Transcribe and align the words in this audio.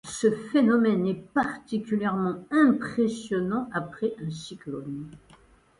Ce 0.09 0.31
phénomène 0.31 1.05
est 1.05 1.13
particulièrement 1.31 2.43
impressionnant 2.49 3.69
après 3.71 4.15
un 4.25 4.31
cyclone. 4.31 5.05